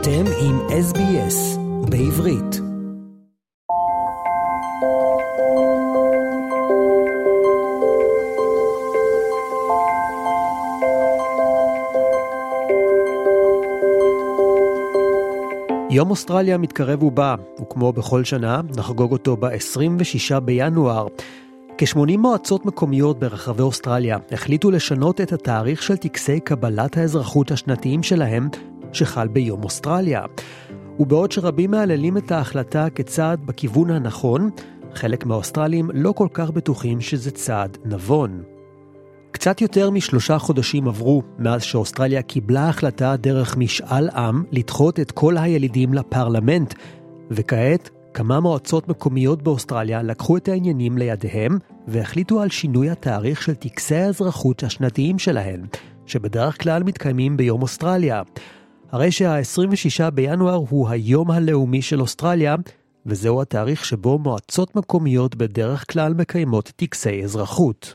אתם 0.00 0.24
עם 0.40 0.58
SBS 0.58 1.58
בעברית. 1.90 2.60
יום 15.90 16.10
אוסטרליה 16.10 16.58
מתקרב 16.58 17.02
ובא, 17.02 17.34
וכמו 17.62 17.92
בכל 17.92 18.24
שנה, 18.24 18.60
נחגוג 18.76 19.12
אותו 19.12 19.36
ב-26 19.36 20.40
בינואר. 20.40 21.06
כ-80 21.78 22.16
מועצות 22.18 22.66
מקומיות 22.66 23.18
ברחבי 23.18 23.62
אוסטרליה 23.62 24.18
החליטו 24.32 24.70
לשנות 24.70 25.20
את 25.20 25.32
התאריך 25.32 25.82
של 25.82 25.96
טקסי 25.96 26.40
קבלת 26.40 26.96
האזרחות 26.96 27.50
השנתיים 27.50 28.02
שלהם, 28.02 28.48
שחל 28.92 29.28
ביום 29.28 29.64
אוסטרליה. 29.64 30.22
ובעוד 30.98 31.32
שרבים 31.32 31.70
מהללים 31.70 32.16
את 32.16 32.32
ההחלטה 32.32 32.90
כצעד 32.94 33.46
בכיוון 33.46 33.90
הנכון, 33.90 34.50
חלק 34.94 35.26
מהאוסטרלים 35.26 35.90
לא 35.94 36.12
כל 36.12 36.28
כך 36.32 36.50
בטוחים 36.50 37.00
שזה 37.00 37.30
צעד 37.30 37.78
נבון. 37.84 38.42
קצת 39.30 39.60
יותר 39.60 39.90
משלושה 39.90 40.38
חודשים 40.38 40.88
עברו 40.88 41.22
מאז 41.38 41.62
שאוסטרליה 41.62 42.22
קיבלה 42.22 42.68
החלטה 42.68 43.16
דרך 43.16 43.56
משאל 43.56 44.08
עם 44.08 44.44
לדחות 44.52 45.00
את 45.00 45.10
כל 45.10 45.36
הילידים 45.38 45.94
לפרלמנט, 45.94 46.74
וכעת 47.30 47.90
כמה 48.14 48.40
מועצות 48.40 48.88
מקומיות 48.88 49.42
באוסטרליה 49.42 50.02
לקחו 50.02 50.36
את 50.36 50.48
העניינים 50.48 50.98
לידיהם 50.98 51.58
והחליטו 51.88 52.40
על 52.42 52.48
שינוי 52.48 52.90
התאריך 52.90 53.42
של 53.42 53.54
טקסי 53.54 53.94
האזרחות 53.94 54.62
השנתיים 54.62 55.18
שלהן, 55.18 55.66
שבדרך 56.06 56.62
כלל 56.62 56.82
מתקיימים 56.82 57.36
ביום 57.36 57.62
אוסטרליה. 57.62 58.22
הרי 58.92 59.10
שה-26 59.10 60.10
בינואר 60.10 60.54
הוא 60.54 60.88
היום 60.88 61.30
הלאומי 61.30 61.82
של 61.82 62.00
אוסטרליה, 62.00 62.56
וזהו 63.06 63.42
התאריך 63.42 63.84
שבו 63.84 64.18
מועצות 64.18 64.76
מקומיות 64.76 65.34
בדרך 65.34 65.92
כלל 65.92 66.14
מקיימות 66.14 66.72
טקסי 66.76 67.24
אזרחות. 67.24 67.94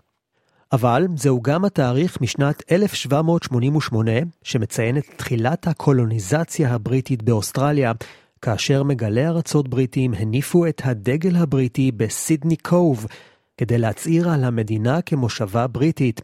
אבל 0.71 1.07
זהו 1.15 1.41
גם 1.41 1.65
התאריך 1.65 2.21
משנת 2.21 2.63
1788 2.71 4.11
שמציין 4.43 4.97
את 4.97 5.03
תחילת 5.15 5.67
הקולוניזציה 5.67 6.73
הבריטית 6.73 7.23
באוסטרליה, 7.23 7.91
כאשר 8.41 8.83
מגלי 8.83 9.27
ארצות 9.27 9.67
בריטים 9.67 10.13
הניפו 10.13 10.65
את 10.65 10.81
הדגל 10.85 11.35
הבריטי 11.35 11.91
בסידני 11.91 12.55
קוב, 12.55 13.05
כדי 13.57 13.77
להצהיר 13.77 14.29
על 14.29 14.43
המדינה 14.43 15.01
כמושבה 15.01 15.67
בריטית. 15.67 16.21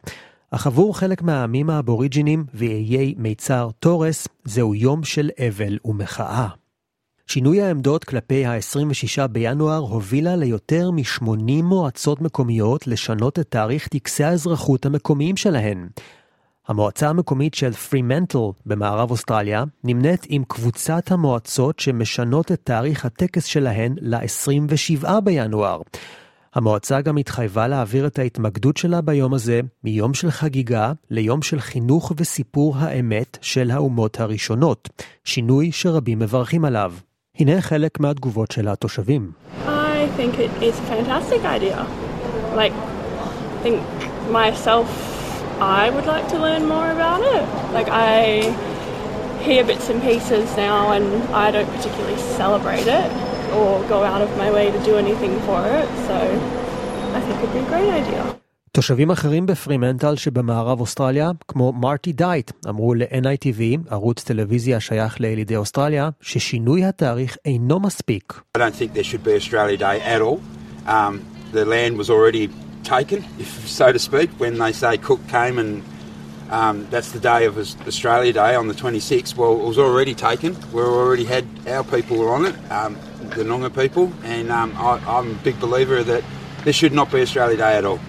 אך 0.51 0.67
עבור 0.67 0.97
חלק 0.97 1.21
מהעמים 1.21 1.69
האבוריג'ינים 1.69 2.45
ואיי 2.53 3.13
מיצר 3.17 3.69
תורס, 3.79 4.27
זהו 4.43 4.75
יום 4.75 5.03
של 5.03 5.29
אבל 5.47 5.77
ומחאה. 5.85 6.47
שינוי 7.27 7.61
העמדות 7.61 8.03
כלפי 8.03 8.45
ה-26 8.45 9.27
בינואר 9.27 9.77
הובילה 9.77 10.35
ליותר 10.35 10.91
מ-80 10.91 11.63
מועצות 11.63 12.21
מקומיות 12.21 12.87
לשנות 12.87 13.39
את 13.39 13.47
תאריך 13.49 13.87
טקסי 13.87 14.23
האזרחות 14.23 14.85
המקומיים 14.85 15.37
שלהן. 15.37 15.87
המועצה 16.67 17.09
המקומית 17.09 17.53
של 17.53 17.71
פרימנטל 17.71 18.39
במערב 18.65 19.11
אוסטרליה 19.11 19.63
נמנית 19.83 20.25
עם 20.29 20.43
קבוצת 20.47 21.11
המועצות 21.11 21.79
שמשנות 21.79 22.51
את 22.51 22.61
תאריך 22.63 23.05
הטקס 23.05 23.45
שלהן 23.45 23.95
ל-27 24.01 25.19
בינואר. 25.23 25.81
המועצה 26.55 27.01
גם 27.01 27.17
התחייבה 27.17 27.67
להעביר 27.67 28.07
את 28.07 28.19
ההתמקדות 28.19 28.77
שלה 28.77 29.01
ביום 29.01 29.33
הזה 29.33 29.61
מיום 29.83 30.13
של 30.13 30.31
חגיגה 30.31 30.91
ליום 31.09 31.41
של 31.41 31.59
חינוך 31.59 32.11
וסיפור 32.17 32.75
האמת 32.77 33.37
של 33.41 33.71
האומות 33.71 34.19
הראשונות, 34.19 34.89
שינוי 35.23 35.71
שרבים 35.71 36.19
מברכים 36.19 36.65
עליו. 36.65 36.93
הנה 37.37 37.61
חלק 37.61 37.99
מהתגובות 37.99 38.51
של 38.51 38.67
התושבים. 38.67 39.31
I 39.65 40.07
think 40.17 40.33
it 40.39 40.51
is 40.61 40.75
a 40.79 40.85
fantastic 40.95 41.41
idea. 41.57 41.85
Like, 42.55 42.73
I 42.73 43.63
think 43.63 43.79
myself, 44.31 44.87
I 45.61 45.89
would 45.93 46.07
like 46.13 46.27
to 46.33 46.37
learn 46.45 46.63
more 46.75 46.89
about 46.97 47.21
it. 47.35 47.45
Like, 47.77 47.89
I 47.89 48.15
hear 49.45 49.63
bits 49.63 49.87
and 49.91 50.01
pieces 50.01 50.47
now 50.57 50.91
and 50.95 51.05
I 51.45 51.51
don't 51.51 51.71
particularly 51.75 52.19
celebrate 52.39 52.87
it 52.99 53.28
or 53.57 53.83
go 53.93 53.99
out 54.11 54.21
of 54.21 54.31
my 54.37 54.49
way 54.51 54.65
to 54.75 54.79
do 54.89 54.93
anything 54.97 55.33
for 55.47 55.59
it, 55.77 55.87
so 56.07 56.17
I 57.17 57.19
think 57.25 57.35
it'd 57.43 57.53
be 57.53 57.59
a 57.59 57.69
great 57.73 57.91
idea. 58.01 58.23
תושבים 58.71 59.11
אחרים 59.11 59.45
בפרימנטל 59.45 60.15
שבמערב 60.15 60.79
אוסטרליה, 60.79 61.31
כמו 61.47 61.73
מרטי 61.73 62.13
דייט, 62.13 62.51
אמרו 62.69 62.93
ל-NITV, 62.93 63.61
ערוץ 63.89 64.23
טלוויזיה 64.23 64.77
השייך 64.77 65.19
לילידי 65.19 65.55
אוסטרליה, 65.55 66.09
ששינוי 66.21 66.85
התאריך 66.85 67.37
אינו 67.45 67.79
מספיק. 67.79 68.41
I 68.57 68.59
don't 68.59 68.75
think 68.75 68.93
there 68.93 69.03
should 69.03 69.23
be 69.23 69.35
Australia 69.35 69.77
Day 69.77 70.01
at 70.01 70.21
all. 70.21 70.39
Um, 70.87 71.19
the 71.51 71.65
land 71.65 71.97
was 71.97 72.09
already 72.09 72.49
taken, 72.83 73.23
if 73.39 73.67
so 73.67 73.91
to 73.91 73.99
speak, 73.99 74.29
when 74.37 74.53
they 74.63 74.73
say 74.81 74.97
Cook 74.97 75.21
came 75.27 75.55
and 75.63 75.83
um, 76.49 76.87
that's 76.89 77.11
the 77.11 77.19
day 77.19 77.45
of 77.45 77.57
Australia 77.57 78.33
Day 78.33 78.55
on 78.55 78.67
the 78.67 78.73
26th. 78.73 79.35
Well, 79.35 79.59
it 79.59 79.63
was 79.63 79.77
already 79.77 80.15
taken. 80.15 80.57
We 80.71 80.81
already 80.81 81.25
had 81.25 81.45
our 81.67 81.83
people 81.83 82.27
on 82.27 82.45
it, 82.45 82.55
um, 82.71 82.95
the 83.19 83.43
Noongar 83.43 83.73
people, 83.73 84.11
and 84.23 84.51
um, 84.51 84.73
I, 84.75 85.01
I'm 85.07 85.31
a 85.31 85.35
big 85.35 85.59
believer 85.59 86.03
that 86.03 86.23
there 86.63 86.73
should 86.73 86.93
not 86.93 87.11
be 87.11 87.21
Australia 87.21 87.57
Day 87.57 87.77
at 87.77 87.85
all. 87.85 87.99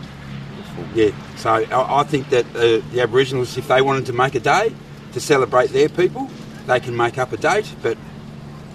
Yeah, 0.95 1.11
so 1.37 1.51
I, 1.51 2.01
I 2.01 2.03
think 2.05 2.31
that 2.31 2.47
uh, 2.57 2.81
the 2.93 3.01
Aboriginals, 3.03 3.59
if 3.59 3.69
they 3.69 3.83
wanted 3.83 4.07
to 4.07 4.13
make 4.13 4.35
a 4.35 4.41
day 4.41 4.73
to 5.13 5.21
celebrate 5.21 5.71
their 5.71 5.89
people, 5.89 6.31
they 6.67 6.81
can 6.81 6.97
make 6.97 7.19
up 7.19 7.33
a 7.33 7.37
date, 7.37 7.75
but 7.83 7.99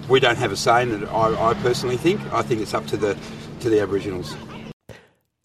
we 0.08 0.20
don't 0.20 0.38
have 0.38 0.52
a 0.52 0.56
say 0.56 0.82
in 0.82 1.02
it, 1.02 1.06
I, 1.08 1.50
I 1.50 1.54
personally 1.54 1.96
think. 1.96 2.20
I 2.32 2.42
think 2.42 2.60
it's 2.60 2.74
up 2.74 2.86
to 2.88 2.96
the, 2.96 3.18
to 3.60 3.70
the 3.70 3.80
Aboriginals. 3.80 4.36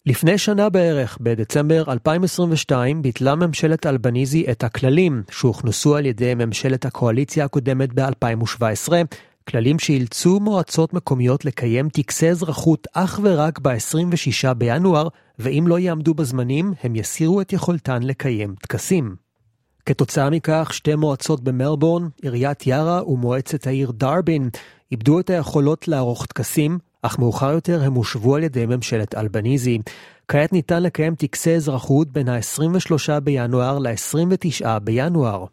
לפני 0.06 0.38
שנה 0.38 0.68
בערך, 0.68 1.18
בדצמבר 1.20 1.84
2022, 1.88 3.02
ביטלה 3.02 3.34
ממשלת 3.34 3.86
אלבניזי 3.86 4.44
את 4.50 4.64
הכללים 4.64 5.22
שהוכנסו 5.30 5.96
על 5.96 6.06
ידי 6.06 6.34
ממשלת 6.34 6.84
הקואליציה 6.84 7.44
הקודמת 7.44 7.88
ב-2017, 7.94 8.92
כללים 9.48 9.78
שאילצו 9.78 10.40
מועצות 10.40 10.94
מקומיות 10.94 11.44
לקיים 11.44 11.88
טקסי 11.88 12.28
אזרחות 12.30 12.86
אך 12.92 13.20
ורק 13.22 13.58
ב-26 13.58 14.54
בינואר, 14.54 15.08
ואם 15.38 15.64
לא 15.66 15.78
יעמדו 15.78 16.14
בזמנים, 16.14 16.72
הם 16.82 16.96
יסירו 16.96 17.40
את 17.40 17.52
יכולתן 17.52 18.02
לקיים 18.02 18.54
טקסים. 18.54 19.16
כתוצאה 19.86 20.30
מכך, 20.30 20.70
שתי 20.72 20.94
מועצות 20.94 21.40
במלבורן, 21.40 22.08
עיריית 22.22 22.66
יארה 22.66 23.08
ומועצת 23.08 23.66
העיר 23.66 23.90
דרבין, 23.90 24.50
איבדו 24.92 25.20
את 25.20 25.30
היכולות 25.30 25.88
לערוך 25.88 26.26
טקסים, 26.26 26.78
אך 27.02 27.18
מאוחר 27.18 27.50
יותר 27.50 27.82
הם 27.82 27.94
הושבו 27.94 28.36
על 28.36 28.42
ידי 28.42 28.66
ממשלת 28.66 29.14
אלבניזי. 29.14 29.78
כעת 30.28 30.52
ניתן 30.52 30.82
לקיים 30.82 31.14
טקסי 31.14 31.54
אזרחות 31.54 32.08
בין 32.08 32.28
ה-23 32.28 33.20
בינואר 33.20 33.78
ל-29 33.78 34.78
בינואר. 34.78 35.44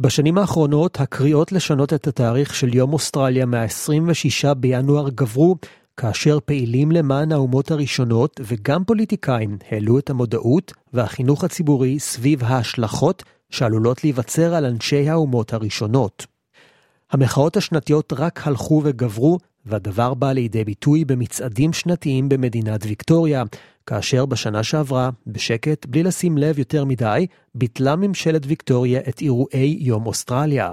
בשנים 0.00 0.38
האחרונות 0.38 1.00
הקריאות 1.00 1.52
לשנות 1.52 1.92
את 1.92 2.06
התאריך 2.06 2.54
של 2.54 2.74
יום 2.74 2.92
אוסטרליה 2.92 3.46
מה-26 3.46 4.54
בינואר 4.54 5.08
גברו, 5.08 5.56
כאשר 5.96 6.38
פעילים 6.44 6.92
למען 6.92 7.32
האומות 7.32 7.70
הראשונות 7.70 8.40
וגם 8.44 8.84
פוליטיקאים 8.84 9.58
העלו 9.70 9.98
את 9.98 10.10
המודעות 10.10 10.72
והחינוך 10.92 11.44
הציבורי 11.44 11.98
סביב 11.98 12.44
ההשלכות 12.44 13.22
שעלולות 13.50 14.04
להיווצר 14.04 14.54
על 14.54 14.64
אנשי 14.64 15.08
האומות 15.08 15.52
הראשונות. 15.52 16.26
המחאות 17.10 17.56
השנתיות 17.56 18.12
רק 18.12 18.46
הלכו 18.46 18.80
וגברו, 18.84 19.38
והדבר 19.66 20.14
בא 20.14 20.32
לידי 20.32 20.64
ביטוי 20.64 21.04
במצעדים 21.04 21.72
שנתיים 21.72 22.28
במדינת 22.28 22.86
ויקטוריה, 22.86 23.44
כאשר 23.86 24.26
בשנה 24.26 24.62
שעברה, 24.62 25.10
בשקט, 25.26 25.86
בלי 25.86 26.02
לשים 26.02 26.38
לב 26.38 26.58
יותר 26.58 26.84
מדי, 26.84 27.26
ביטלה 27.54 27.96
ממשלת 27.96 28.42
ויקטוריה 28.46 29.00
את 29.08 29.20
אירועי 29.20 29.76
יום 29.80 30.06
אוסטרליה. 30.06 30.72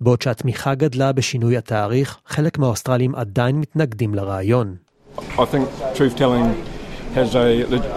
בעוד 0.00 0.22
שהתמיכה 0.22 0.74
גדלה 0.74 1.12
בשינוי 1.12 1.56
התאריך, 1.56 2.18
חלק 2.26 2.58
מהאוסטרלים 2.58 3.14
עדיין 3.14 3.60
מתנגדים 3.60 4.14
לרעיון. 4.14 4.76
I 5.18 5.44
think 5.44 5.66
truth 5.94 6.16
telling 6.16 6.54
has 7.14 7.34
a, 7.34 7.46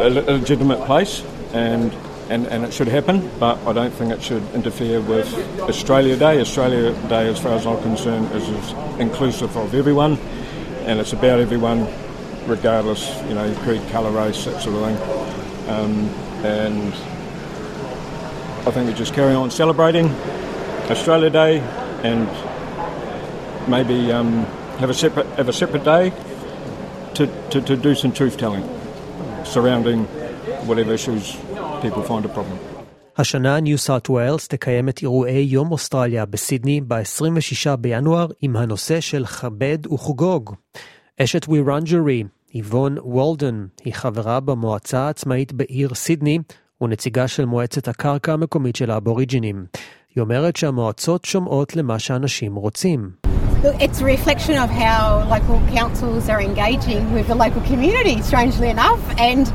a 0.06 0.10
legitimate 0.10 0.81
place 0.88 1.22
and, 1.54 1.92
and, 2.30 2.48
and 2.48 2.64
it 2.64 2.74
should 2.74 2.88
happen, 2.88 3.30
but 3.40 3.58
I 3.68 3.74
don't 3.74 3.92
think 3.92 4.12
it 4.12 4.22
should 4.22 4.44
interfere 4.54 5.02
with 5.02 5.34
Australia 5.62 6.16
Day. 6.16 6.40
Australia 6.40 6.94
Day, 7.08 7.28
as 7.28 7.40
far 7.40 7.54
as 7.54 7.66
I'm 7.66 7.81
concerned, 7.81 8.31
is, 8.34 8.74
inclusive 9.00 9.56
of 9.58 9.74
everyone 9.74 10.18
and 10.86 11.00
it's 11.00 11.14
about 11.14 11.40
everyone 11.40 11.88
regardless, 12.46 13.10
you 13.24 13.34
know, 13.34 13.54
creed, 13.64 13.81
colour, 13.90 14.12
race, 14.12 14.46
that 14.46 14.62
sort 14.62 14.75
of 14.75 14.98
thing. 14.98 15.70
Um, 15.70 16.10
and 16.46 16.94
I 18.68 18.72
think 18.72 18.88
we 18.88 18.94
just 18.94 19.14
carry 19.14 19.34
on 19.34 19.50
celebrating 19.50 20.10
Australia 20.90 21.30
Day 21.30 21.60
and 22.04 22.30
maybe 23.69 24.12
um, 24.12 24.44
have 24.78 24.90
a 24.90 24.94
separate 24.94 25.26
have 25.38 25.48
a 25.48 25.54
separate 25.54 25.86
day 25.86 26.12
to, 27.16 27.28
to, 27.52 27.62
to 27.62 27.78
do 27.78 27.96
some 27.96 28.12
truth 28.12 28.38
telling 28.38 28.68
surrounding 29.46 30.06
whatever 30.66 30.94
issues 30.94 31.36
people 31.83 32.03
find 32.03 32.25
a 32.25 32.35
problem. 32.38 32.57
השנה 33.18 33.59
ניו 33.59 33.77
סאוט 33.77 34.09
ווילס 34.09 34.47
תקיים 34.47 34.89
את 34.89 35.01
אירועי 35.01 35.41
יום 35.41 35.71
אוסטרליה 35.71 36.25
בסידני 36.25 36.81
ב-26 36.81 37.75
בינואר 37.75 38.27
עם 38.41 38.56
הנושא 38.56 39.00
של 39.00 39.25
כבד 39.25 39.88
וחגוג. 39.88 40.53
אשת 41.21 41.50
וירנג'רי, 41.50 42.24
איבון 42.56 42.97
וולדן, 43.00 43.65
היא 43.85 43.94
חברה 43.94 44.39
במועצה 44.39 45.00
העצמאית 45.00 45.53
בעיר 45.53 45.94
סידני 45.94 46.39
ונציגה 46.81 47.27
של 47.27 47.45
מועצת 47.45 47.88
הקרקע 47.88 48.33
המקומית 48.33 48.75
של 48.75 48.91
האבוריג'ינים. 48.91 49.65
היא 50.15 50.21
אומרת 50.21 50.56
שהמועצות 50.56 51.25
שומעות 51.25 51.75
למה 51.75 52.00
שאנשים 52.00 52.56
רוצים. 52.56 53.09
Look, 53.63 53.81
it's 53.81 54.01
a 54.01 54.06
reflection 54.06 54.56
of 54.65 54.69
how 54.69 55.03
local 55.35 55.57
councils 55.80 56.27
are 56.33 56.41
engaging 56.50 57.03
with 57.15 57.27
the 57.31 57.38
local 57.45 57.62
community, 57.71 58.21
strangely 58.30 58.69
enough. 58.77 59.01
And 59.18 59.45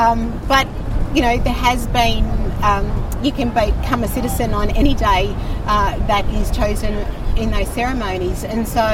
um, 0.00 0.18
but 0.48 0.66
you 1.14 1.22
know 1.22 1.36
there 1.38 1.60
has 1.68 1.86
been 1.88 2.24
um, 2.70 2.86
you 3.22 3.32
can 3.32 3.50
become 3.50 4.02
a 4.02 4.08
citizen 4.08 4.52
on 4.52 4.70
any 4.70 4.94
day 4.94 5.24
uh, 5.66 5.96
that 6.10 6.24
is 6.38 6.50
chosen 6.50 6.94
in 7.36 7.50
those 7.50 7.68
ceremonies, 7.68 8.44
and 8.44 8.66
so 8.66 8.86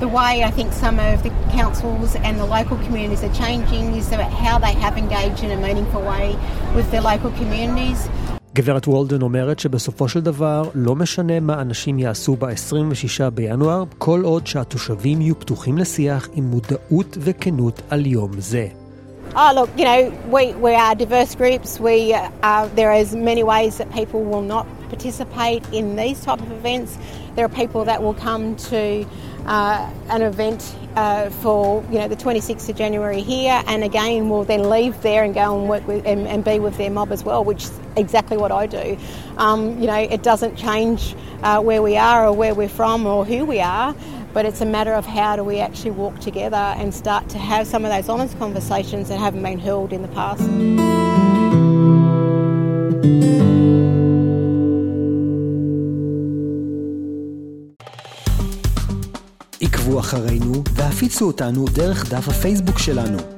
the 0.00 0.08
way 0.08 0.32
I 0.44 0.50
think 0.50 0.72
some 0.72 0.98
of 0.98 1.22
the 1.22 1.30
councils 1.60 2.14
and 2.16 2.38
the 2.38 2.48
local 2.56 2.76
communities 2.86 3.22
are 3.24 3.34
changing 3.44 3.94
is 3.94 4.06
about 4.12 4.32
how 4.44 4.58
they 4.58 4.74
have 4.84 4.96
engaged 5.04 5.42
in 5.42 5.50
a 5.50 5.60
meaningful 5.66 6.02
way 6.02 6.26
with 6.76 6.90
their 6.92 7.04
local 7.12 7.30
communities. 7.40 8.08
גברת 8.54 8.88
וולדן 8.88 9.22
אומרת 9.22 9.58
שבסופו 9.58 10.08
של 10.08 10.20
דבר 10.20 10.62
לא 10.74 10.96
משנה 10.96 11.40
מה 11.40 11.60
אנשים 11.60 11.98
יעשו 11.98 12.36
ב-26 12.36 13.30
בינואר, 13.30 13.84
כל 13.98 14.20
עוד 14.24 14.46
שהתושבים 14.46 15.20
יהיו 15.20 15.40
פתוחים 15.40 15.78
לשיח 15.78 16.28
עם 16.34 16.44
מודעות 16.44 17.18
וכנות 17.20 17.82
על 17.90 18.06
יום 18.06 18.30
זה. 18.38 18.85
Oh, 19.34 19.52
look, 19.54 19.70
you 19.78 19.84
know, 19.84 20.10
we, 20.28 20.54
we 20.54 20.74
are 20.74 20.94
diverse 20.94 21.34
groups. 21.34 21.80
We, 21.80 22.14
uh, 22.14 22.68
there 22.74 22.92
is 22.92 23.14
many 23.14 23.42
ways 23.42 23.78
that 23.78 23.90
people 23.92 24.22
will 24.22 24.42
not 24.42 24.66
participate 24.88 25.66
in 25.72 25.96
these 25.96 26.22
type 26.22 26.40
of 26.40 26.50
events. 26.52 26.96
There 27.34 27.44
are 27.44 27.50
people 27.50 27.84
that 27.86 28.02
will 28.02 28.14
come 28.14 28.56
to 28.56 29.06
uh, 29.46 29.90
an 30.08 30.22
event 30.22 30.74
uh, 30.96 31.30
for 31.30 31.84
you 31.90 31.98
know 31.98 32.08
the 32.08 32.16
26th 32.16 32.68
of 32.68 32.76
January 32.76 33.20
here, 33.20 33.62
and 33.66 33.84
again 33.84 34.28
will 34.28 34.44
then 34.44 34.68
leave 34.70 35.00
there 35.02 35.22
and 35.22 35.34
go 35.34 35.58
and 35.58 35.68
work 35.68 35.86
with 35.86 36.06
and, 36.06 36.26
and 36.26 36.44
be 36.44 36.58
with 36.58 36.76
their 36.78 36.90
mob 36.90 37.12
as 37.12 37.22
well, 37.24 37.44
which 37.44 37.64
is 37.64 37.80
exactly 37.96 38.36
what 38.36 38.50
I 38.50 38.66
do. 38.66 38.98
Um, 39.36 39.78
you 39.80 39.86
know, 39.86 39.98
it 39.98 40.22
doesn't 40.22 40.56
change 40.56 41.14
uh, 41.42 41.60
where 41.62 41.82
we 41.82 41.96
are 41.96 42.26
or 42.26 42.32
where 42.32 42.54
we're 42.54 42.68
from 42.68 43.06
or 43.06 43.24
who 43.24 43.44
we 43.44 43.60
are 43.60 43.94
But 44.33 44.45
it's 44.45 44.61
a 44.61 44.65
matter 44.65 44.93
of 44.93 45.05
how 45.05 45.35
do 45.35 45.43
we 45.43 45.59
actually 45.59 45.91
walk 45.91 46.19
together 46.19 46.65
and 46.79 46.93
start 46.93 47.23
to 47.29 47.37
have 47.37 47.67
some 47.67 47.83
of 47.85 47.91
those 47.91 48.07
honest 48.09 48.37
conversations 48.39 49.09
that 49.09 49.19
haven't 49.19 49.43
been 49.43 49.59
held 49.59 49.93
in 49.93 50.01
the 50.01 50.13
past. 50.19 50.47
עקבו 59.61 59.99
אחרינו 59.99 60.63
והפיצו 60.73 61.27
אותנו 61.27 61.65
דרך 61.65 62.09
דף 62.09 62.27
הפייסבוק 62.27 62.79
שלנו. 62.79 63.34